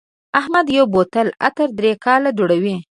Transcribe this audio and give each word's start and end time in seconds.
احمد 0.39 0.65
یو 0.77 0.85
بوتل 0.93 1.27
عطر 1.47 1.67
درې 1.79 1.91
کاله 2.05 2.29
دوړوي. 2.37 2.75